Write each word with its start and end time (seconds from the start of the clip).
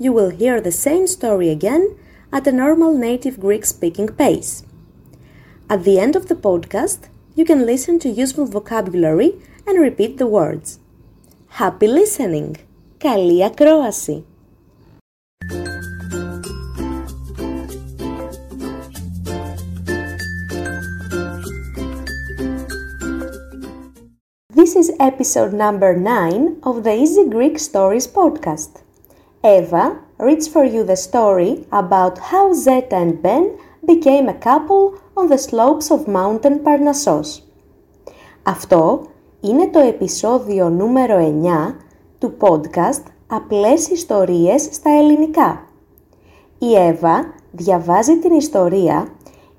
you 0.00 0.12
will 0.12 0.30
hear 0.30 0.60
the 0.60 0.72
same 0.72 1.06
story 1.06 1.48
again 1.48 1.96
at 2.32 2.46
a 2.46 2.52
normal 2.52 2.96
native 2.96 3.40
Greek 3.40 3.64
speaking 3.64 4.08
pace. 4.08 4.62
At 5.68 5.84
the 5.84 5.98
end 5.98 6.16
of 6.16 6.28
the 6.28 6.34
podcast, 6.34 7.08
you 7.34 7.44
can 7.44 7.66
listen 7.66 7.98
to 8.00 8.08
useful 8.08 8.46
vocabulary 8.46 9.34
and 9.66 9.80
repeat 9.80 10.18
the 10.18 10.26
words. 10.26 10.78
Happy 11.48 11.86
listening! 11.86 12.52
Καλή 12.98 13.44
ακρόαση! 13.44 14.24
This 24.56 24.74
is 24.74 24.90
episode 24.98 25.52
number 25.52 25.94
9 25.94 26.60
of 26.62 26.82
the 26.82 26.94
Easy 26.94 27.28
Greek 27.28 27.58
Stories 27.58 28.06
podcast. 28.06 28.80
Eva 29.43 29.97
reads 30.19 30.47
for 30.47 30.63
you 30.63 30.83
the 30.83 30.95
story 30.95 31.65
about 31.71 32.19
how 32.29 32.53
Zeta 32.53 32.95
and 32.95 33.23
Ben 33.23 33.57
became 33.83 34.29
a 34.29 34.35
couple 34.35 34.99
on 35.17 35.29
the 35.29 35.37
slopes 35.37 35.89
of 35.89 36.07
Mountain 36.07 36.59
Parnassos. 36.63 37.41
Αυτό 38.43 39.01
είναι 39.41 39.67
το 39.67 39.79
επεισόδιο 39.79 40.69
νούμερο 40.69 41.17
9 41.43 41.75
του 42.19 42.33
podcast 42.39 43.03
«Απλές 43.27 43.87
ιστορίες 43.87 44.67
στα 44.71 44.89
ελληνικά». 44.89 45.65
Η 46.57 46.75
Εύα 46.75 47.33
διαβάζει 47.51 48.17
την 48.17 48.33
ιστορία 48.33 49.07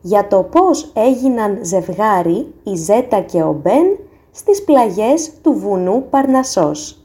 για 0.00 0.26
το 0.26 0.42
πώς 0.42 0.92
έγιναν 0.94 1.58
ζευγάρι 1.62 2.54
η 2.62 2.74
Ζέτα 2.74 3.20
και 3.20 3.42
ο 3.42 3.60
Μπεν 3.62 3.98
στις 4.30 4.64
πλαγιές 4.64 5.32
του 5.42 5.52
βουνού 5.52 6.06
Παρνασσός. 6.10 7.01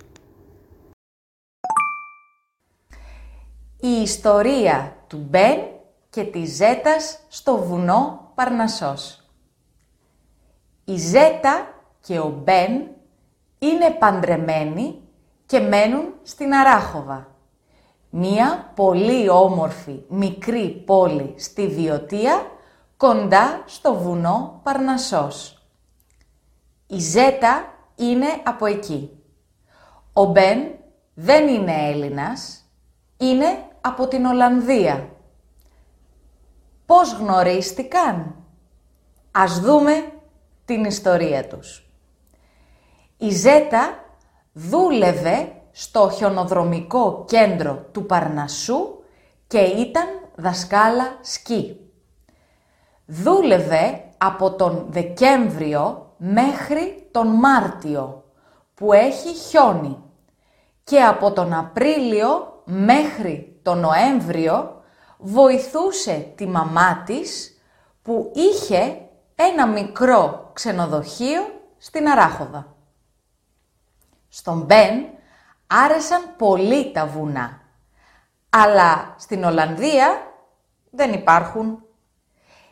Η 3.88 4.02
ιστορία 4.02 4.95
του 5.07 5.25
Μπεν 5.30 5.59
και 6.09 6.23
της 6.23 6.55
Ζέτας 6.55 7.19
στο 7.27 7.57
βουνό 7.57 8.31
Παρνασσός. 8.35 9.23
Η 10.85 10.97
Ζέτα 10.97 11.67
και 12.02 12.19
ο 12.19 12.41
Μπεν 12.43 12.88
είναι 13.59 13.89
παντρεμένοι 13.99 15.02
και 15.45 15.59
μένουν 15.59 16.13
στην 16.23 16.53
Αράχοβα. 16.53 17.27
Μία 18.09 18.71
πολύ 18.75 19.30
όμορφη 19.30 20.03
μικρή 20.08 20.83
πόλη 20.85 21.33
στη 21.38 21.67
Βιωτία 21.67 22.52
κοντά 22.97 23.63
στο 23.65 23.93
βουνό 23.93 24.59
Παρνασσός. 24.63 25.67
Η 26.88 26.99
Ζέτα 26.99 27.73
είναι 27.95 28.27
από 28.43 28.65
εκεί. 28.65 29.23
Ο 30.14 30.25
Μπεν 30.25 30.59
δεν 31.14 31.48
είναι 31.48 31.89
Έλληνας, 31.89 32.61
είναι 33.17 33.67
από 33.87 34.08
την 34.08 34.25
Ολλανδία. 34.25 35.09
Πώς 36.86 37.14
γνωρίστηκαν; 37.14 38.36
Ας 39.31 39.59
δούμε 39.59 40.11
την 40.65 40.83
ιστορία 40.83 41.48
τους. 41.48 41.89
Η 43.17 43.30
Ζέτα 43.30 44.05
δούλευε 44.53 45.52
στο 45.71 46.09
χιονοδρομικό 46.09 47.25
κέντρο 47.27 47.86
του 47.92 48.05
Παρνασσού 48.05 49.03
και 49.48 49.59
ήταν 49.59 50.08
δασκάλα 50.36 51.17
σκι. 51.21 51.80
Δούλευε 53.05 54.04
από 54.17 54.52
τον 54.52 54.86
Δεκέμβριο 54.89 56.14
μέχρι 56.17 57.08
τον 57.11 57.27
Μάρτιο 57.27 58.23
που 58.73 58.93
έχει 58.93 59.33
χιόνι 59.33 59.98
και 60.83 61.04
από 61.04 61.31
τον 61.31 61.54
Απρίλιο 61.54 62.61
μέχρι 62.65 63.56
τον 63.67 63.80
Νοέμβριο 63.80 64.82
βοηθούσε 65.17 66.32
τη 66.36 66.48
μαμά 66.48 67.04
της 67.05 67.58
που 68.02 68.32
είχε 68.36 69.02
ένα 69.36 69.67
μικρό 69.67 70.50
ξενοδοχείο 70.54 71.61
στην 71.78 72.08
Αράχοβα. 72.08 72.76
Στον 74.30 74.61
Μπεν 74.61 75.05
άρεσαν 75.67 76.36
πολύ 76.38 76.92
τα 76.92 77.05
βουνά, 77.05 77.61
αλλά 78.50 79.16
στην 79.17 79.44
Ολλανδία 79.44 80.34
δεν 80.92 81.14
υπάρχουν. 81.14 81.84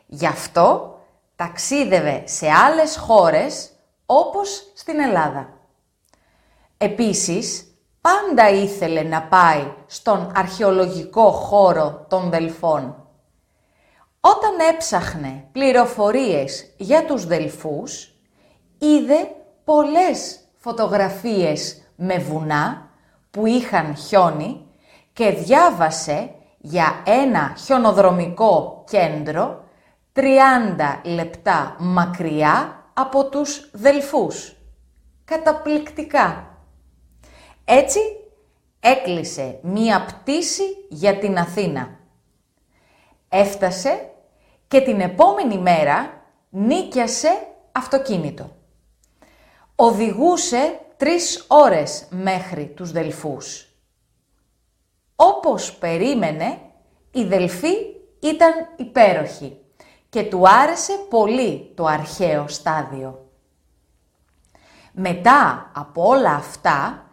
Γι' 0.06 0.26
αυτό 0.26 0.98
ταξίδευε 1.36 2.22
σε 2.26 2.50
άλλες 2.50 2.96
χώρες 2.96 3.72
όπως 4.06 4.72
στην 4.74 5.00
Ελλάδα. 5.00 5.48
Επίσης, 6.78 7.75
πάντα 8.06 8.48
ήθελε 8.48 9.02
να 9.02 9.22
πάει 9.22 9.72
στον 9.86 10.32
αρχαιολογικό 10.34 11.30
χώρο 11.30 12.06
των 12.08 12.30
Δελφών. 12.30 13.06
Όταν 14.20 14.68
έψαχνε 14.74 15.48
πληροφορίες 15.52 16.74
για 16.76 17.04
τους 17.04 17.26
Δελφούς, 17.26 18.14
είδε 18.78 19.30
πολλές 19.64 20.38
φωτογραφίες 20.56 21.82
με 21.96 22.18
βουνά 22.18 22.90
που 23.30 23.46
είχαν 23.46 23.96
χιόνι 23.96 24.66
και 25.12 25.30
διάβασε 25.30 26.30
για 26.58 27.02
ένα 27.06 27.54
χιονοδρομικό 27.56 28.84
κέντρο 28.90 29.64
30 30.14 30.22
λεπτά 31.02 31.76
μακριά 31.78 32.84
από 32.94 33.28
τους 33.28 33.70
Δελφούς. 33.72 34.56
Καταπληκτικά! 35.24 36.55
Έτσι 37.68 37.98
έκλεισε 38.80 39.58
μία 39.62 40.04
πτήση 40.04 40.62
για 40.88 41.18
την 41.18 41.38
Αθήνα. 41.38 41.98
Έφτασε 43.28 44.10
και 44.68 44.80
την 44.80 45.00
επόμενη 45.00 45.58
μέρα 45.58 46.22
νίκιασε 46.50 47.46
αυτοκίνητο. 47.72 48.56
Οδηγούσε 49.74 50.80
τρεις 50.96 51.44
ώρες 51.48 52.06
μέχρι 52.10 52.66
τους 52.66 52.92
Δελφούς. 52.92 53.68
Όπως 55.16 55.74
περίμενε, 55.74 56.58
η 57.10 57.24
Δελφή 57.24 57.74
ήταν 58.20 58.52
υπέροχη 58.76 59.60
και 60.08 60.22
του 60.22 60.48
άρεσε 60.48 60.92
πολύ 61.10 61.72
το 61.74 61.84
αρχαίο 61.84 62.48
στάδιο. 62.48 63.30
Μετά 64.92 65.70
από 65.74 66.06
όλα 66.06 66.34
αυτά, 66.34 67.05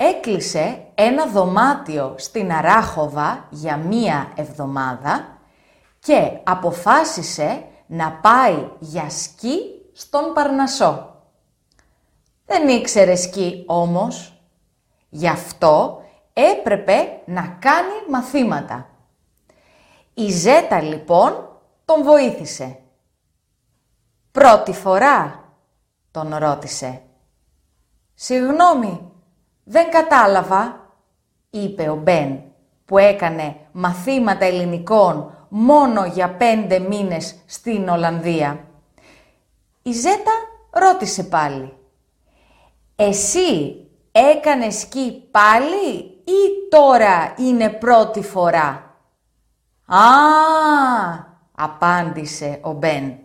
έκλεισε 0.00 0.86
ένα 0.94 1.26
δωμάτιο 1.26 2.14
στην 2.18 2.52
Αράχοβα 2.52 3.46
για 3.50 3.76
μία 3.76 4.32
εβδομάδα 4.36 5.38
και 5.98 6.38
αποφάσισε 6.44 7.64
να 7.86 8.12
πάει 8.12 8.68
για 8.78 9.10
σκι 9.10 9.58
στον 9.92 10.32
Παρνασσό. 10.34 11.14
Δεν 12.46 12.68
ήξερε 12.68 13.14
σκι 13.14 13.64
όμως, 13.66 14.42
γι' 15.08 15.28
αυτό 15.28 16.02
έπρεπε 16.32 17.22
να 17.24 17.56
κάνει 17.58 18.10
μαθήματα. 18.10 18.88
Η 20.14 20.30
Ζέτα 20.30 20.80
λοιπόν 20.80 21.58
τον 21.84 22.02
βοήθησε. 22.02 22.78
«Πρώτη 24.32 24.72
φορά» 24.72 25.44
τον 26.10 26.34
ρώτησε. 26.34 27.02
«Συγγνώμη, 28.14 29.12
δεν 29.68 29.90
κατάλαβα», 29.90 30.92
είπε 31.50 31.88
ο 31.88 31.96
Μπεν, 31.96 32.42
που 32.84 32.98
έκανε 32.98 33.56
μαθήματα 33.72 34.44
ελληνικών 34.44 35.46
μόνο 35.48 36.04
για 36.04 36.30
πέντε 36.30 36.78
μήνες 36.78 37.42
στην 37.46 37.88
Ολλανδία. 37.88 38.64
Η 39.82 39.92
Ζέτα 39.92 40.32
ρώτησε 40.70 41.22
πάλι. 41.22 41.72
«Εσύ 42.96 43.76
έκανες 44.12 44.78
σκι 44.78 45.28
πάλι 45.30 45.94
ή 46.24 46.68
τώρα 46.70 47.34
είναι 47.36 47.68
πρώτη 47.68 48.22
φορά» 48.22 48.94
«Α, 49.86 49.98
απάντησε 51.54 52.58
ο 52.62 52.72
Μπεν. 52.72 53.18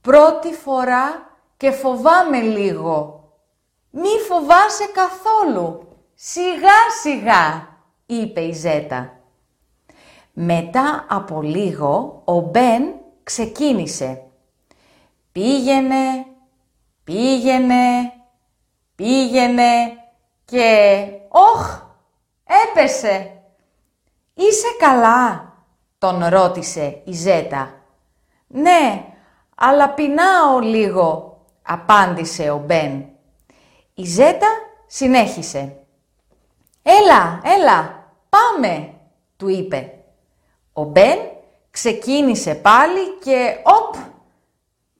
«Πρώτη 0.00 0.54
φορά 0.54 1.36
και 1.56 1.70
φοβάμαι 1.70 2.40
λίγο». 2.40 3.19
«Μη 3.90 4.18
φοβάσαι 4.28 4.86
καθόλου, 4.94 5.88
σιγά 6.14 6.90
σιγά», 7.02 7.68
είπε 8.06 8.40
η 8.40 8.52
Ζέτα. 8.52 9.14
Μετά 10.32 11.06
από 11.08 11.42
λίγο 11.42 12.22
ο 12.24 12.40
Μπεν 12.40 12.82
ξεκίνησε. 13.22 14.24
Πήγαινε, 15.32 16.26
πήγαινε, 17.04 18.12
πήγαινε 18.94 19.72
και... 20.44 21.04
Όχ, 21.28 21.80
έπεσε. 22.66 23.34
«Είσαι 24.34 24.68
καλά» 24.78 25.54
τον 25.98 26.24
ρώτησε 26.24 27.02
η 27.04 27.12
Ζέτα. 27.12 27.74
«Ναι, 28.46 29.04
αλλά 29.54 29.90
πεινάω 29.90 30.58
λίγο», 30.58 31.40
απάντησε 31.62 32.50
ο 32.50 32.58
Μπεν. 32.58 33.09
Η 34.00 34.04
Ζέτα 34.04 34.46
συνέχισε. 34.86 35.76
«Έλα, 36.82 37.40
έλα, 37.44 38.04
πάμε», 38.28 38.94
του 39.36 39.48
είπε. 39.48 39.94
Ο 40.72 40.82
Μπεν 40.82 41.18
ξεκίνησε 41.70 42.54
πάλι 42.54 43.18
και 43.24 43.56
όπ, 43.62 43.94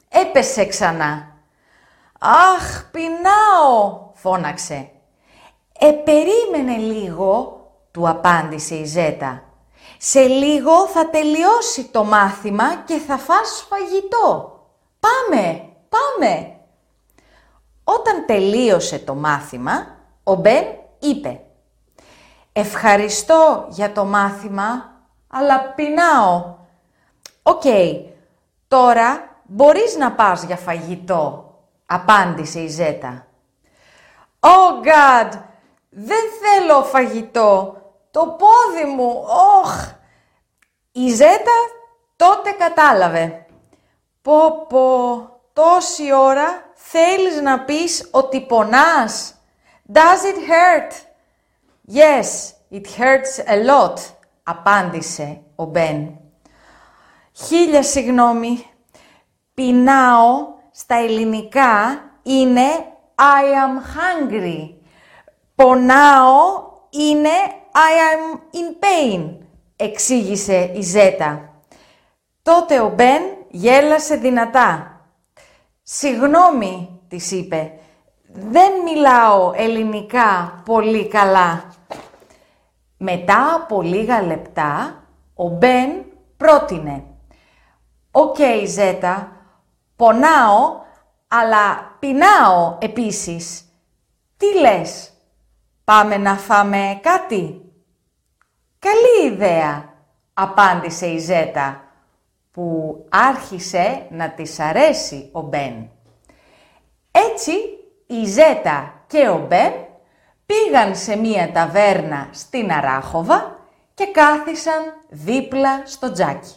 έπεσε 0.08 0.64
ξανά. 0.66 1.36
«Αχ, 2.20 2.90
πεινάω», 2.90 4.10
φώναξε. 4.14 4.90
«Ε, 5.78 5.90
περίμενε 5.90 6.76
λίγο», 6.76 7.60
του 7.90 8.08
απάντησε 8.08 8.74
η 8.74 8.84
Ζέτα. 8.84 9.42
«Σε 9.98 10.20
λίγο 10.20 10.86
θα 10.86 11.10
τελειώσει 11.10 11.84
το 11.84 12.04
μάθημα 12.04 12.74
και 12.74 12.98
θα 12.98 13.16
φας 13.16 13.66
φαγητό. 13.68 14.58
Πάμε, 15.00 15.68
πάμε!» 15.88 16.59
Όταν 17.98 18.26
τελείωσε 18.26 18.98
το 18.98 19.14
μάθημα, 19.14 19.96
ο 20.24 20.34
Μπεν 20.34 20.64
είπε 20.98 21.40
«Ευχαριστώ 22.52 23.66
για 23.68 23.92
το 23.92 24.04
μάθημα, 24.04 24.92
αλλά 25.28 25.60
πεινάω». 25.60 26.54
«OK, 27.42 27.62
τώρα 28.68 29.40
μπορείς 29.44 29.96
να 29.96 30.12
πας 30.12 30.42
για 30.42 30.56
φαγητό», 30.56 31.54
απάντησε 31.86 32.60
η 32.60 32.68
Ζέτα. 32.68 33.26
«Oh 34.40 34.86
God, 34.86 35.38
δεν 35.88 36.24
θέλω 36.40 36.82
φαγητό, 36.82 37.76
το 38.10 38.20
πόδι 38.20 38.84
μου, 38.84 39.24
όχ». 39.62 39.92
Η 40.92 41.08
Ζέτα 41.08 41.56
τότε 42.16 42.50
κατάλαβε. 42.50 43.46
«Πω 44.22 44.66
πω, 44.68 45.39
τόση 45.60 46.12
ώρα 46.14 46.72
θέλεις 46.74 47.40
να 47.40 47.60
πεις 47.60 48.08
ότι 48.10 48.40
πονάς. 48.40 49.34
Does 49.92 49.98
it 49.98 50.38
hurt? 50.50 50.92
Yes, 51.96 52.26
it 52.70 52.86
hurts 52.98 53.48
a 53.48 53.56
lot, 53.70 53.94
απάντησε 54.42 55.40
ο 55.54 55.64
Μπεν. 55.64 56.18
Χίλια 57.32 57.82
συγγνώμη. 57.82 58.64
Πεινάω 59.54 60.48
στα 60.70 60.94
ελληνικά 60.94 62.02
είναι 62.22 62.68
I 63.14 63.44
am 63.44 63.76
hungry. 63.96 64.74
Πονάω 65.54 66.68
είναι 66.90 67.36
I 67.72 68.14
am 68.14 68.38
in 68.38 68.84
pain, 68.84 69.36
εξήγησε 69.76 70.70
η 70.74 70.80
Ζέτα. 70.80 71.54
Τότε 72.42 72.80
ο 72.80 72.88
Μπεν 72.88 73.22
γέλασε 73.48 74.16
δυνατά. 74.16 74.89
«Συγγνώμη», 75.92 77.00
της 77.08 77.30
είπε, 77.30 77.72
«δεν 78.32 78.72
μιλάω 78.84 79.52
ελληνικά 79.56 80.62
πολύ 80.64 81.08
καλά». 81.08 81.64
Μετά 82.96 83.54
από 83.54 83.82
λίγα 83.82 84.22
λεπτά, 84.22 85.02
ο 85.34 85.48
Μπεν 85.48 86.04
πρότεινε 86.36 87.04
«OK, 88.10 88.36
Ζέτα, 88.66 89.32
πονάω, 89.96 90.80
αλλά 91.28 91.96
πεινάω 91.98 92.76
επίσης. 92.80 93.64
Τι 94.36 94.58
λες, 94.58 95.12
πάμε 95.84 96.16
να 96.16 96.36
φάμε 96.36 97.00
κάτι» 97.02 97.60
«Καλή 98.78 99.32
ιδέα», 99.32 99.94
απάντησε 100.34 101.06
η 101.06 101.18
Ζέτα, 101.18 101.84
που 102.50 102.96
άρχισε 103.08 104.06
να 104.10 104.30
της 104.30 104.60
αρέσει 104.60 105.28
ο 105.32 105.40
Μπεν. 105.40 105.90
Έτσι, 107.10 107.52
η 108.06 108.24
Ζέτα 108.24 109.04
και 109.06 109.28
ο 109.28 109.46
Μπεν 109.48 109.72
πήγαν 110.46 110.96
σε 110.96 111.16
μία 111.16 111.52
ταβέρνα 111.52 112.28
στην 112.32 112.72
Αράχοβα 112.72 113.58
και 113.94 114.06
κάθισαν 114.06 114.82
δίπλα 115.08 115.82
στο 115.86 116.12
τζάκι. 116.12 116.54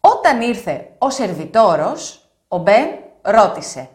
Όταν 0.00 0.40
ήρθε 0.40 0.90
ο 0.98 1.10
σερβιτόρος, 1.10 2.28
ο 2.48 2.58
Μπεν 2.58 2.88
ρώτησε 3.22 3.88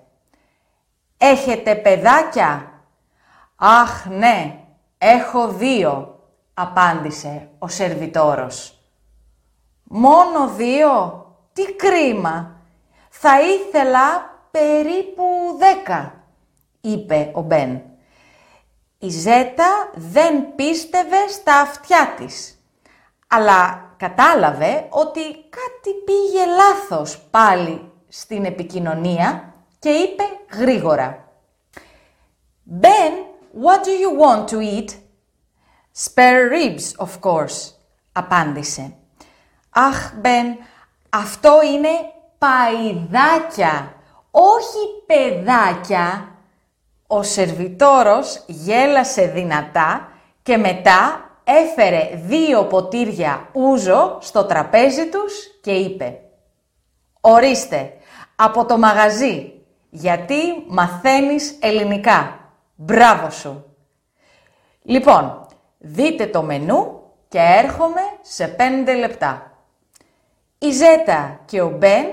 «Έχετε 1.18 1.76
παιδάκια» 1.76 2.68
«Αχ, 3.56 4.06
ναι, 4.06 4.60
έχω 4.98 5.48
δύο», 5.48 6.20
απάντησε 6.54 7.50
ο 7.60 7.68
σερβιτόρος. 7.68 8.83
«Μόνο 9.84 10.48
δύο, 10.48 11.26
τι 11.54 11.74
κρίμα, 11.74 12.62
θα 13.10 13.42
ήθελα 13.42 14.38
περίπου 14.52 15.24
δέκα», 15.58 16.24
είπε 16.82 17.32
ο 17.34 17.42
Μπεν. 17.42 17.82
Η 18.98 19.10
Ζέτα 19.10 19.92
δεν 19.94 20.56
πίστευε 20.56 21.28
στα 21.28 21.60
αυτιά 21.60 22.14
της, 22.18 22.60
αλλά 23.28 23.92
κατάλαβε 23.98 24.88
ότι 24.90 25.22
κάτι 25.32 25.94
πήγε 26.06 26.46
λάθος 26.46 27.22
πάλι 27.32 27.92
στην 28.08 28.46
επικοινωνία 28.46 29.54
και 29.80 29.90
είπε 29.90 30.24
γρήγορα 30.52 31.28
«Ben, 32.82 33.12
what 33.64 33.84
do 33.84 33.92
you 33.92 34.12
want 34.20 34.48
to 34.48 34.60
eat?» 34.60 34.90
«Spare 36.06 36.50
ribs, 36.50 37.06
of 37.06 37.20
course», 37.22 37.72
απάντησε. 38.12 38.98
«Αχ, 39.74 40.14
Μπεν, 40.16 40.58
αυτό 41.10 41.60
είναι 41.74 41.90
παϊδάκια, 42.38 43.94
όχι 44.32 45.04
παιδάκια». 45.06 46.28
Ο 47.08 47.24
σερβιτόρος 47.24 48.44
γέλασε 48.48 49.26
δυνατά 49.26 50.10
και 50.44 50.58
μετά 50.58 51.30
έφερε 51.44 52.10
δύο 52.14 52.64
ποτήρια 52.66 53.50
ούζο 53.52 54.18
στο 54.22 54.44
τραπέζι 54.44 55.10
τους 55.10 55.34
και 55.62 55.72
είπε 55.72 56.20
«Ορίστε, 57.22 57.94
από 58.36 58.66
το 58.66 58.78
μαγαζί, 58.78 59.54
γιατί 59.90 60.64
μαθαίνεις 60.68 61.58
ελληνικά. 61.62 62.40
Μπράβο 62.76 63.30
σου!» 63.30 63.66
Λοιπόν, 64.82 65.48
δείτε 65.78 66.28
το 66.28 66.42
μενού 66.42 67.02
και 67.28 67.40
έρχομαι 67.40 68.02
σε 68.22 68.48
πέντε 68.48 68.94
λεπτά. 68.94 69.53
Η 70.64 70.72
Ζέτα 70.72 71.40
και 71.46 71.62
ο 71.62 71.70
Μπεν 71.70 72.06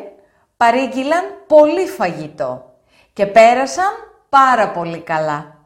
παρήγγειλαν 0.57 1.25
πολύ 1.47 1.87
φαγητό 1.87 2.75
και 3.12 3.26
πέρασαν 3.26 3.92
πάρα 4.28 4.71
πολύ 4.71 5.00
καλά. 5.00 5.57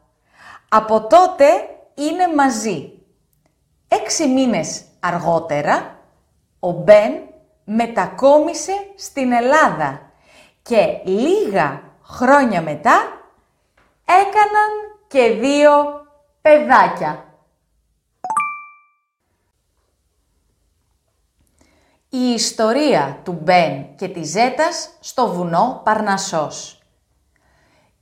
Από 0.69 1.07
τότε 1.07 1.45
είναι 1.93 2.35
μαζί 2.35 2.95
Έξι 3.87 4.27
μήνες 4.27 4.83
αργότερα, 4.99 5.99
ο 6.59 6.71
Μπεν 6.71 7.13
μετακόμισε 7.63 8.73
στην 8.95 9.31
Ελλάδα 9.31 10.01
και 10.61 10.99
λίγα 11.03 11.81
χρόνια 12.03 12.61
μετά 12.61 13.21
έκαναν 14.05 14.71
και 15.07 15.29
δύο 15.39 15.71
παιδάκια. 16.41 17.23
Η 22.17 22.33
ιστορία 22.33 23.19
του 23.23 23.39
Μπεν 23.41 23.95
και 23.95 24.07
της 24.07 24.29
Ζέτας 24.29 24.89
στο 24.99 25.27
βουνό 25.27 25.81
Παρνασσός. 25.83 26.81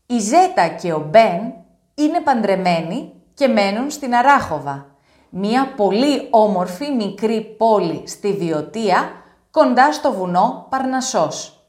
Η 0.05 0.19
Ζέτα 0.19 0.67
και 0.67 0.93
ο 0.93 0.99
Μπεν 0.99 1.53
είναι 1.95 2.21
παντρεμένοι 2.21 3.13
και 3.33 3.47
μένουν 3.47 3.89
στην 3.89 4.15
Αράχοβα 4.15 4.95
μία 5.29 5.73
πολύ 5.75 6.27
όμορφη 6.29 6.91
μικρή 6.91 7.41
πόλη 7.41 8.07
στη 8.07 8.33
Βιωτία, 8.33 9.11
κοντά 9.51 9.91
στο 9.91 10.11
βουνό 10.11 10.67
Παρνασσός. 10.69 11.65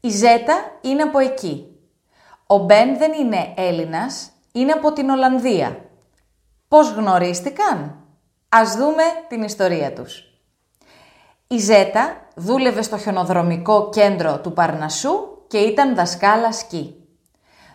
Η 0.00 0.08
Ζέτα 0.08 0.54
είναι 0.80 1.02
από 1.02 1.18
εκεί. 1.18 1.76
Ο 2.46 2.58
Μπεν 2.58 2.98
δεν 2.98 3.12
είναι 3.12 3.54
Έλληνας, 3.56 4.30
είναι 4.52 4.72
από 4.72 4.92
την 4.92 5.10
Ολλανδία. 5.10 5.78
Πώς 6.68 6.90
γνωρίστηκαν; 6.90 7.98
Ας 8.48 8.76
δούμε 8.76 9.02
την 9.28 9.42
ιστορία 9.42 9.92
τους. 9.92 10.33
Η 11.48 11.58
Ζέτα 11.58 12.16
δούλευε 12.34 12.82
στο 12.82 12.98
χιονοδρομικό 12.98 13.88
κέντρο 13.88 14.38
του 14.38 14.52
Παρνασσού 14.52 15.12
και 15.46 15.58
ήταν 15.58 15.94
δασκάλα 15.94 16.52
σκι. 16.52 16.94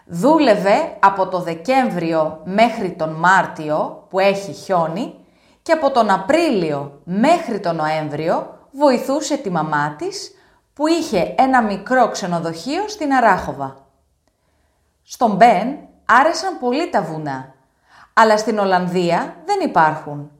Δούλευε 0.05 0.97
από 0.99 1.27
το 1.27 1.39
Δεκέμβριο 1.39 2.41
μέχρι 2.45 2.91
τον 2.91 3.09
Μάρτιο 3.09 4.05
που 4.09 4.19
έχει 4.19 4.51
χιόνι 4.53 5.13
και 5.61 5.71
από 5.71 5.91
τον 5.91 6.09
Απρίλιο 6.09 7.01
μέχρι 7.03 7.59
τον 7.59 7.75
Νοέμβριο 7.75 8.57
βοηθούσε 8.71 9.37
τη 9.37 9.49
μαμά 9.49 9.95
της 9.97 10.31
που 10.73 10.87
είχε 10.87 11.35
ένα 11.37 11.61
μικρό 11.61 12.09
ξενοδοχείο 12.09 12.87
στην 12.87 13.13
Αράχοβα. 13.13 13.87
Στον 15.03 15.35
Μπεν 15.35 15.77
άρεσαν 16.05 16.59
πολύ 16.59 16.89
τα 16.89 17.01
βουνά, 17.01 17.53
αλλά 18.13 18.37
στην 18.37 18.59
Ολλανδία 18.59 19.35
δεν 19.45 19.59
υπάρχουν. 19.59 20.31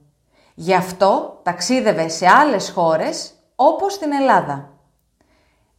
Γι' 0.62 0.74
αυτό 0.76 1.40
ταξίδευε 1.44 2.08
σε 2.08 2.28
άλλες 2.28 2.70
χώρες 2.70 3.32
όπως 3.56 3.98
την 3.98 4.12
Ελλάδα. 4.12 4.70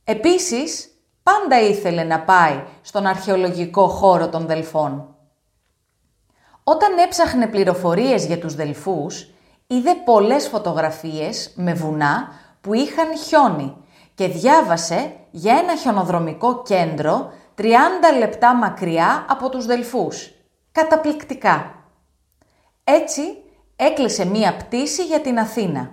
Επίσης, 0.05 0.89
πάντα 1.23 1.61
ήθελε 1.61 2.03
να 2.03 2.21
πάει 2.21 2.63
στον 2.83 3.07
αρχαιολογικό 3.07 3.89
χώρο 3.89 4.29
των 4.29 4.47
Δελφών. 4.47 5.17
Όταν 6.65 6.99
έψαχνε 6.99 7.47
πληροφορίες 7.47 8.27
για 8.27 8.39
τους 8.39 8.55
Δελφούς, 8.55 9.31
είδε 9.67 9.95
πολλές 10.05 10.49
φωτογραφίες 10.49 11.53
με 11.57 11.75
βουνά 11.75 12.29
που 12.61 12.75
είχαν 12.75 13.17
χιόνι 13.17 13.77
και 14.15 14.29
διάβασε 14.29 15.17
για 15.31 15.55
ένα 15.57 15.77
χιονοδρομικό 15.77 16.63
κέντρο 16.63 17.33
30 17.59 17.63
λεπτά 18.19 18.55
μακριά 18.55 19.27
από 19.29 19.49
τους 19.49 19.67
Δελφούς. 19.67 20.33
Καταπληκτικά. 20.73 21.75
Έτσι 22.85 23.23
έκλεισε 23.81 24.25
μία 24.25 24.57
πτήση 24.57 25.05
για 25.05 25.21
την 25.21 25.39
Αθήνα. 25.39 25.91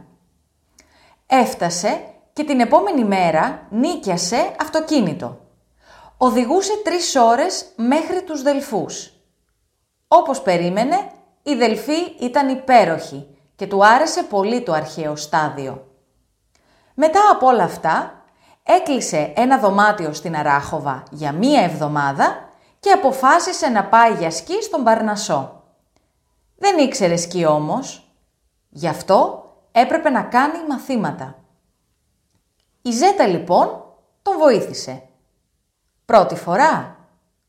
Έφτασε 1.27 2.01
και 2.34 2.44
την 2.44 2.60
επόμενη 2.60 3.03
μέρα 3.03 3.67
νίκιασε 3.70 4.56
αυτοκίνητο. 4.60 5.39
Οδηγούσε 6.17 6.72
τρεις 6.84 7.15
ώρες 7.15 7.65
μέχρι 7.75 8.24
τους 8.24 8.41
Δελφούς. 8.41 9.12
Όπως 10.08 10.41
περίμενε, 10.41 11.12
η 11.44 11.53
Δελφή 11.56 12.15
ήταν 12.20 12.50
υπέροχη 12.50 13.27
και 13.56 13.67
του 13.67 13.86
άρεσε 13.86 14.24
πολύ 14.24 14.62
το 14.62 14.74
αρχαίο 14.74 15.15
στάδιο. 15.15 15.88
Μετά 16.94 17.20
από 17.32 17.48
όλα 17.48 17.63
αυτά, 17.63 18.24
έκλεισε 18.63 19.34
ένα 19.36 19.60
δωμάτιο 19.60 20.13
στην 20.13 20.36
Αράχοβα 20.36 21.03
για 21.12 21.32
μία 21.32 21.62
εβδομάδα 21.62 22.50
και 22.79 22.91
αποφάσισε 22.91 23.67
να 23.67 23.84
πάει 23.84 24.13
για 24.13 24.32
σκι 24.32 24.63
στον 24.63 24.84
Παρνασό. 24.84 25.56
Δεν 26.57 26.77
ήξερε 26.77 27.15
σκι 27.15 27.45
όμως, 27.45 28.11
γι' 28.69 28.87
αυτό 28.87 29.43
έπρεπε 29.71 30.09
να 30.09 30.23
κάνει 30.23 30.67
μαθήματα. 30.67 31.43
Η 32.81 32.91
Ζέτα 32.91 33.27
λοιπόν 33.27 33.83
τον 34.21 34.37
βοήθησε. 34.37 35.01
«Πρώτη 36.05 36.35
φορά» 36.35 36.97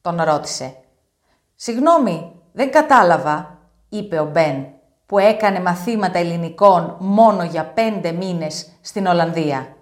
τον 0.00 0.22
ρώτησε. 0.22 0.76
«Συγγνώμη, 1.54 2.32
δεν 2.52 2.70
κατάλαβα», 2.70 3.58
είπε 3.88 4.18
ο 4.18 4.24
Μπεν, 4.24 4.66
που 5.06 5.18
έκανε 5.18 5.60
μαθήματα 5.60 6.18
ελληνικών 6.18 6.96
μόνο 7.00 7.44
για 7.44 7.64
πέντε 7.64 8.12
μήνες 8.12 8.72
στην 8.80 9.06
Ολλανδία. 9.06 9.76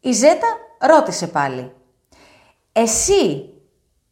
Η 0.00 0.12
Ζέτα 0.12 0.46
ρώτησε 0.78 1.26
πάλι. 1.26 1.72
«Εσύ 2.72 3.52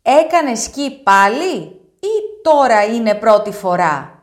έκανες 0.03 0.63
σκι 0.63 1.01
πάλι 1.03 1.57
ή 2.01 2.43
τώρα 2.43 2.85
είναι 2.85 3.15
πρώτη 3.15 3.53
φορά» 3.53 4.20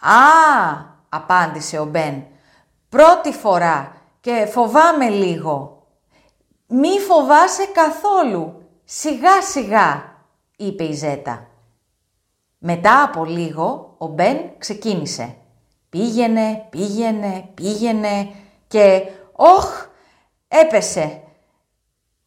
«Α», 0.00 0.88
απάντησε 1.08 1.78
ο 1.78 1.84
Μπεν, 1.84 2.24
«πρώτη 2.88 3.32
φορά 3.32 3.92
και 4.20 4.48
φοβάμαι 4.52 5.08
λίγο». 5.08 5.86
«Μη 6.66 6.98
φοβάσαι 6.98 7.64
καθόλου, 7.64 8.62
σιγά 8.84 9.42
σιγά», 9.42 10.14
είπε 10.56 10.84
η 10.84 10.92
Ζέτα. 10.92 11.46
Μετά 12.58 13.02
από 13.02 13.24
λίγο 13.24 13.94
ο 13.98 14.06
Μπεν 14.06 14.38
ξεκίνησε. 14.58 15.36
Πήγαινε, 15.88 16.66
πήγαινε, 16.70 17.48
πήγαινε 17.54 18.30
και 18.68 19.08
«Όχ, 19.32 19.86
έπεσε». 20.48 21.22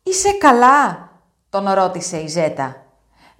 «Είσαι 0.03 0.31
καλά» 0.31 1.09
τον 1.49 1.69
ρώτησε 1.69 2.17
η 2.17 2.27
Ζέτα. 2.27 2.85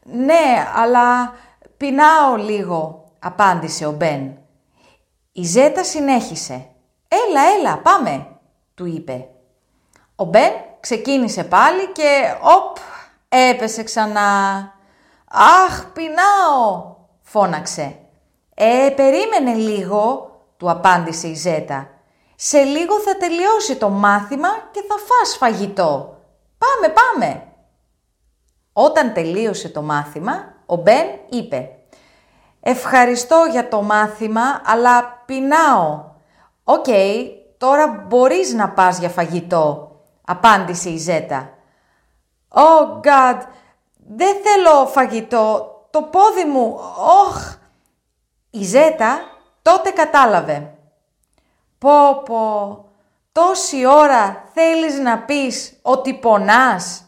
«Ναι, 0.03 0.67
αλλά 0.75 1.33
πεινάω 1.77 2.35
λίγο», 2.35 3.02
απάντησε 3.23 3.85
ο 3.85 3.91
Μπεν. 3.91 4.37
Η 5.31 5.43
Ζέτα 5.43 5.83
συνέχισε. 5.83 6.67
«Έλα, 7.07 7.41
έλα, 7.59 7.77
πάμε», 7.77 8.27
του 8.75 8.85
είπε. 8.85 9.27
Ο 10.15 10.23
Μπεν 10.23 10.51
ξεκίνησε 10.79 11.43
πάλι 11.43 11.87
και 11.91 12.35
«Οπ», 12.41 12.77
έπεσε 13.29 13.83
ξανά. 13.83 14.71
«Αχ, 15.27 15.85
πεινάω», 15.93 16.95
φώναξε. 17.21 17.95
«Ε, 18.55 18.89
περίμενε 18.95 19.53
λίγο», 19.53 20.31
του 20.57 20.69
απάντησε 20.69 21.27
η 21.27 21.33
Ζέτα. 21.33 21.89
«Σε 22.35 22.63
λίγο 22.63 22.99
θα 22.99 23.17
τελειώσει 23.17 23.75
το 23.75 23.89
μάθημα 23.89 24.49
και 24.71 24.83
θα 24.87 24.95
φας 24.95 25.37
φαγητό. 25.37 26.17
Πάμε, 26.57 26.93
πάμε». 26.93 27.47
Όταν 28.73 29.13
τελείωσε 29.13 29.69
το 29.69 29.81
μάθημα, 29.81 30.53
ο 30.65 30.75
Μπεν 30.75 31.07
είπε 31.29 31.69
«Ευχαριστώ 32.65 33.47
για 33.51 33.67
το 33.67 33.81
μάθημα, 33.81 34.61
αλλά 34.65 35.23
πεινάω». 35.25 36.11
«OK, 36.63 36.85
τώρα 37.57 37.87
μπορείς 38.07 38.53
να 38.53 38.69
πας 38.69 38.97
για 38.97 39.09
φαγητό», 39.09 39.91
απάντησε 40.25 40.89
η 40.89 40.97
Ζέτα. 40.97 41.49
«Oh 42.49 43.07
God, 43.07 43.41
δεν 44.15 44.35
θέλω 44.43 44.85
φαγητό, 44.85 45.71
το 45.89 46.01
πόδι 46.01 46.45
μου, 46.45 46.79
οχ». 47.27 47.55
Η 48.49 48.63
Ζέτα 48.63 49.19
τότε 49.61 49.89
κατάλαβε. 49.89 50.73
«Πω 51.77 52.21
πω, 52.25 52.85
τόση 53.31 53.85
ώρα 53.85 54.43
θέλεις 54.53 54.99
να 54.99 55.19
πεις 55.19 55.79
ότι 55.81 56.13
πονάς; 56.13 57.05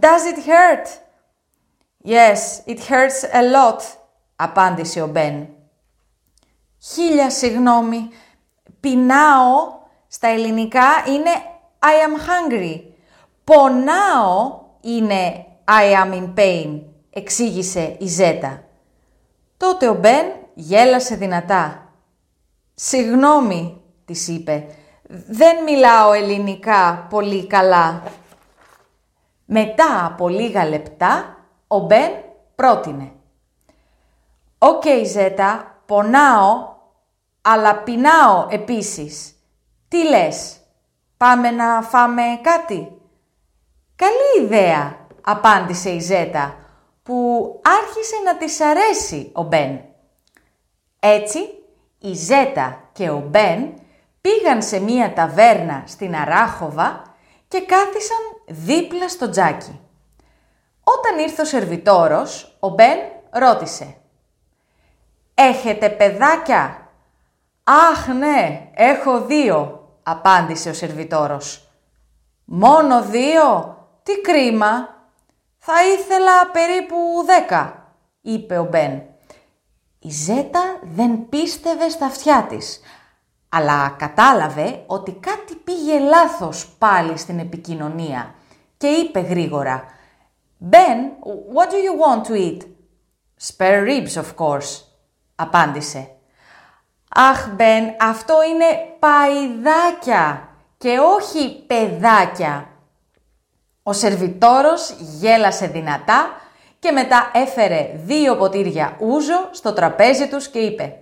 Does 0.00 0.24
it 0.34 0.38
hurt?» 0.38 0.86
«Yes, 2.06 2.66
it 2.66 2.78
hurts 2.78 3.22
a 3.32 3.42
lot», 3.42 3.80
απάντησε 4.36 5.02
ο 5.02 5.06
Μπεν. 5.06 5.48
«Χίλια 6.78 7.30
συγγνώμη, 7.30 8.08
πεινάω» 8.80 9.82
στα 10.08 10.28
ελληνικά 10.28 10.86
είναι 11.08 11.30
I 11.78 12.08
am 12.08 12.18
hungry. 12.28 12.80
«Πονάω» 13.44 14.60
είναι 14.80 15.46
I 15.64 16.04
am 16.04 16.12
in 16.12 16.34
pain, 16.34 16.80
εξήγησε 17.10 17.96
η 17.98 18.06
Ζέτα. 18.06 18.64
Τότε 19.56 19.88
ο 19.88 19.94
Μπεν 19.94 20.26
γέλασε 20.54 21.16
δυνατά. 21.16 21.92
«Συγγνώμη», 22.74 23.80
της 24.04 24.28
είπε, 24.28 24.66
«δεν 25.28 25.62
μιλάω 25.62 26.12
ελληνικά 26.12 27.06
πολύ 27.10 27.46
καλά». 27.46 28.02
Μετά 29.46 30.06
από 30.06 30.28
λίγα 30.28 30.68
λεπτά, 30.68 31.38
ο 31.66 31.78
Μπεν 31.78 32.10
πρότεινε. 32.54 33.12
«OK, 34.66 34.82
Ζέτα, 35.06 35.82
πονάω, 35.86 36.68
αλλά 37.42 37.76
πεινάω 37.76 38.46
επίσης. 38.50 39.34
Τι 39.88 40.08
λες, 40.08 40.56
πάμε 41.16 41.50
να 41.50 41.82
φάμε 41.82 42.22
κάτι» 42.42 43.00
«Καλή 43.96 44.44
ιδέα», 44.44 44.96
απάντησε 45.20 45.90
η 45.90 46.00
Ζέτα, 46.00 46.56
που 47.02 47.48
άρχισε 47.80 48.16
να 48.24 48.36
της 48.36 48.60
αρέσει 48.60 49.30
ο 49.34 49.42
Μπεν. 49.42 49.80
Έτσι, 51.00 51.38
η 51.98 52.12
Ζέτα 52.12 52.88
και 52.92 53.10
ο 53.10 53.18
Μπεν 53.26 53.74
πήγαν 54.20 54.62
σε 54.62 54.80
μία 54.80 55.12
ταβέρνα 55.12 55.82
στην 55.86 56.16
Αράχοβα 56.16 57.02
και 57.48 57.60
κάθισαν 57.60 58.22
δίπλα 58.46 59.08
στο 59.08 59.30
τζάκι. 59.30 59.80
Όταν 60.84 61.18
ήρθε 61.18 61.42
ο 61.42 61.44
σερβιτόρος, 61.44 62.56
ο 62.60 62.68
Μπεν 62.68 62.98
ρώτησε 63.30 63.96
«Έχετε 65.34 65.88
παιδάκια» 65.88 66.88
«Αχ, 67.64 68.08
ναι, 68.08 68.70
έχω 68.74 69.20
δύο», 69.20 69.88
απάντησε 70.02 70.68
ο 70.70 70.72
σερβιτόρος. 70.74 71.68
«Μόνο 72.44 73.02
δύο» 73.02 73.78
«Τι 74.02 74.20
κρίμα! 74.20 74.88
Θα 75.58 75.86
ήθελα 75.86 76.50
περίπου 76.52 76.96
δέκα», 77.26 77.92
είπε 78.20 78.58
ο 78.58 78.64
Μπεν. 78.64 79.02
Η 79.98 80.10
Ζέτα 80.10 80.78
δεν 80.82 81.28
πίστευε 81.28 81.88
στα 81.88 82.06
αυτιά 82.06 82.46
της, 82.48 82.80
αλλά 83.48 83.94
κατάλαβε 83.98 84.82
ότι 84.86 85.12
κάτι 85.12 85.54
πήγε 85.54 85.98
λάθος 85.98 86.68
πάλι 86.78 87.18
στην 87.18 87.38
επικοινωνία 87.38 88.34
και 88.76 88.86
είπε 88.86 89.20
γρήγορα 89.20 89.84
«Ben, 90.70 90.98
what 91.54 91.68
do 91.70 91.76
you 91.76 91.94
want 92.04 92.28
to 92.28 92.34
eat» 92.34 92.60
«Spare 93.46 93.84
ribs, 93.84 94.22
of 94.22 94.34
course», 94.36 94.93
απάντησε. 95.36 96.08
«Αχ, 97.16 97.48
Μπεν, 97.48 97.94
αυτό 98.00 98.34
είναι 98.50 98.64
παϊδάκια 98.98 100.48
και 100.78 100.98
όχι 100.98 101.64
παιδάκια», 101.66 102.68
ο 103.82 103.92
σερβιτόρος 103.92 104.94
γέλασε 104.98 105.66
δυνατά 105.66 106.40
και 106.78 106.92
μετά 106.92 107.30
έφερε 107.32 107.90
δύο 107.94 108.36
ποτήρια 108.36 108.96
ούζο 109.00 109.48
στο 109.50 109.72
τραπέζι 109.72 110.28
τους 110.28 110.48
και 110.48 110.58
είπε 110.58 110.98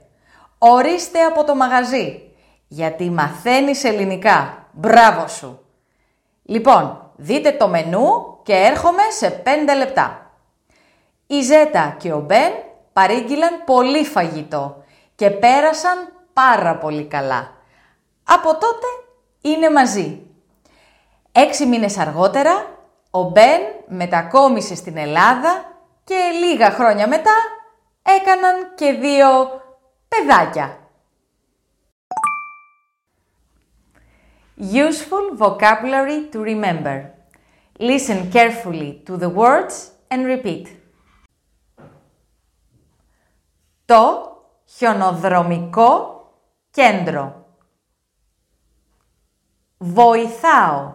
Ορίστε 0.58 1.22
από 1.22 1.44
το 1.44 1.54
μαγαζί, 1.54 2.20
γιατί 2.68 3.10
μαθαίνεις 3.10 3.84
ελληνικά. 3.84 4.66
Μπράβο 4.72 5.28
σου! 5.28 5.66
Λοιπόν, 6.42 7.12
δείτε 7.16 7.50
το 7.52 7.68
μενού 7.68 8.38
και 8.42 8.52
έρχομαι 8.52 9.02
σε 9.18 9.42
5 9.44 9.48
λεπτά. 9.76 10.30
Η 11.26 11.40
Ζέτα 11.40 11.96
και 11.98 12.12
ο 12.12 12.20
Μπεν 12.20 12.52
παρήγγειλαν 12.92 13.64
πολύ 13.64 14.04
φαγητό 14.04 14.84
και 15.14 15.30
πέρασαν 15.30 16.12
πάρα 16.32 16.78
πολύ 16.78 17.04
καλά. 17.04 17.50
Από 18.24 18.50
τότε 18.52 18.86
είναι 19.40 19.70
μαζί. 19.70 20.26
Έξι 21.32 21.66
μήνες 21.66 21.98
αργότερα, 21.98 22.78
ο 23.10 23.22
Μπεν 23.22 23.60
μετακόμισε 23.86 24.74
στην 24.74 24.96
Ελλάδα 24.96 25.80
και 26.04 26.14
λίγα 26.44 26.70
χρόνια 26.70 27.08
μετά 27.08 27.34
έκαναν 28.02 28.74
και 28.74 28.92
δύο 28.92 29.28
παιδάκια. 30.08 30.76
Useful 34.58 35.36
vocabulary 35.38 36.28
to 36.32 36.38
remember. 36.42 36.96
Listen 37.80 38.30
carefully 38.30 39.02
to 39.06 39.16
the 39.16 39.28
words 39.28 39.92
and 40.08 40.24
repeat. 40.24 40.81
Το 43.92 44.36
χιονοδρομικό 44.64 46.20
κέντρο. 46.70 47.46
Βοηθάω. 49.78 50.94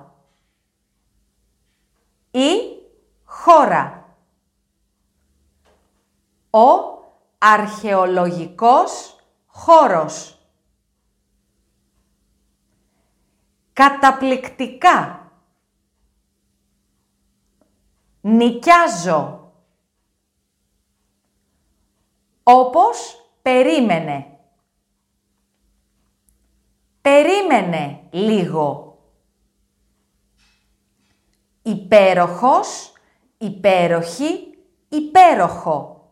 Η 2.31 2.49
χώρα. 3.23 4.15
Ο 6.49 6.67
αρχαιολογικός 7.37 9.15
χώρος. 9.47 10.39
Καταπληκτικά. 13.73 15.29
Νικιάζω. 18.21 19.36
Όπως 22.49 23.29
περίμενε. 23.41 24.37
Περίμενε 27.01 28.07
λίγο. 28.11 28.97
Υπέροχος, 31.61 32.93
υπέροχη, 33.37 34.57
υπέροχο. 34.89 36.11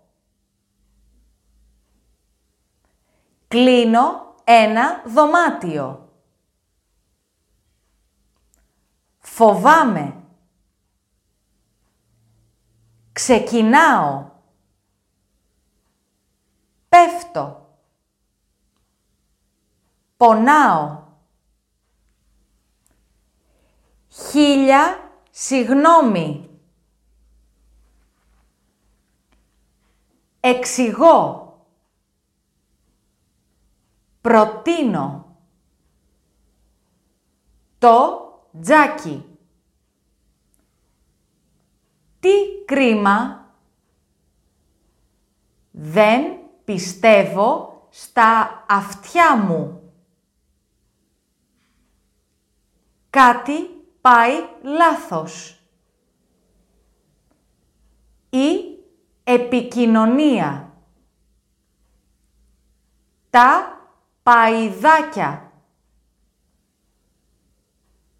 Κλείνω 3.48 4.36
ένα 4.44 5.04
δωμάτιο. 5.06 6.10
Φοβάμαι. 9.20 10.24
Ξεκινάω. 13.12 14.35
Πέφτω. 17.36 17.70
Πονάω. 20.18 21.04
Χίλια 24.10 25.12
συγνώμη. 25.32 26.50
Εξηγώ. 30.40 31.44
Προτείνω. 34.22 35.38
Το 37.78 38.20
Τζάκι. 38.62 39.38
Τι 42.20 42.32
κρίμα. 42.66 43.46
Δεν 45.72 46.45
πιστεύω 46.66 47.76
στα 47.90 48.64
αυτιά 48.70 49.38
μου. 49.38 49.92
Κάτι 53.10 53.54
πάει 54.02 54.34
λάθος. 54.62 55.60
Η 58.30 58.78
επικοινωνία. 59.24 60.74
Τα 63.30 63.80
παϊδάκια. 64.24 65.52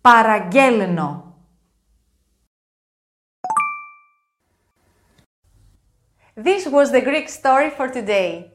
Παραγγέλνω. 0.02 1.25
This 6.37 6.67
was 6.67 6.91
the 6.91 7.01
Greek 7.01 7.29
story 7.29 7.71
for 7.71 7.89
today. 7.89 8.53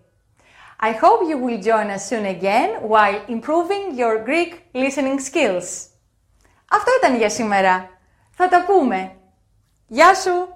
I 0.80 0.92
hope 0.92 1.30
you 1.30 1.38
will 1.38 1.62
join 1.62 1.90
us 1.90 2.08
soon 2.08 2.26
again 2.26 2.70
while 2.82 3.24
improving 3.28 3.96
your 3.96 4.24
Greek 4.24 4.52
listening 4.74 5.20
skills. 5.20 5.90
Αυτό 6.72 6.92
ήταν 7.02 7.16
για 7.18 7.30
σήμερα. 7.30 7.90
Θα 8.32 8.48
τα 8.48 8.66
πούμε. 8.66 9.16
Γεια 9.88 10.14
σου! 10.16 10.48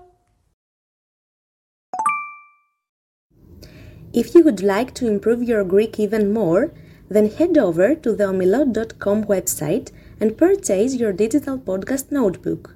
If 4.13 4.33
you 4.33 4.43
would 4.43 4.61
like 4.61 4.93
to 4.95 5.07
improve 5.07 5.43
your 5.43 5.63
Greek 5.63 5.99
even 5.99 6.33
more, 6.33 6.73
then 7.09 7.29
head 7.29 7.57
over 7.57 7.95
to 7.95 8.15
the 8.15 8.25
omilot.com 8.31 9.25
website 9.25 9.91
and 10.19 10.37
purchase 10.37 10.95
your 10.95 11.13
digital 11.13 11.57
podcast 11.57 12.11
notebook. 12.11 12.75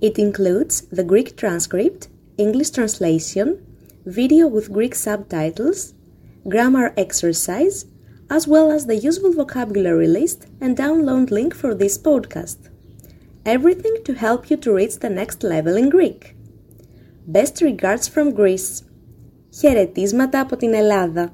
It 0.00 0.18
includes 0.18 0.82
the 0.96 1.04
Greek 1.04 1.36
transcript, 1.36 2.08
English 2.36 2.70
translation, 2.70 3.64
video 4.04 4.46
with 4.46 4.72
Greek 4.72 4.94
subtitles, 4.94 5.94
grammar 6.48 6.94
exercise, 6.96 7.86
as 8.30 8.46
well 8.46 8.70
as 8.70 8.86
the 8.86 8.96
useful 8.96 9.32
vocabulary 9.32 10.06
list 10.06 10.46
and 10.60 10.76
download 10.76 11.30
link 11.30 11.54
for 11.54 11.74
this 11.74 11.98
podcast. 11.98 12.70
Everything 13.44 13.96
to 14.04 14.14
help 14.14 14.50
you 14.50 14.56
to 14.58 14.74
reach 14.74 14.98
the 14.98 15.10
next 15.10 15.42
level 15.42 15.76
in 15.76 15.88
Greek. 15.88 16.34
Best 17.26 17.60
regards 17.60 18.08
from 18.08 18.34
Greece. 18.34 18.82
Χαιρετίσματα 19.50 20.40
από 20.40 20.56
την 20.56 20.74
Ελλάδα. 20.74 21.30